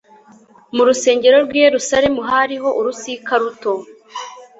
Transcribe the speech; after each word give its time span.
Mu 0.75 0.83
rusengero 0.87 1.37
rw'i 1.45 1.61
Yerusalemu 1.65 2.19
hariho 2.29 2.69
urusika 2.79 3.31
ruto 3.41 3.73